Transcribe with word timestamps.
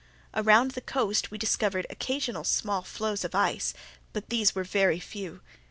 Around 0.33 0.71
the 0.71 0.81
coast 0.81 1.29
we 1.29 1.37
discovered 1.37 1.85
occasional 1.91 2.43
small 2.43 2.81
floes 2.81 3.23
of 3.23 3.35
ice—but 3.35 4.29
these 4.29 4.55
were 4.55 4.63
very 4.63 4.99
few. 4.99 5.41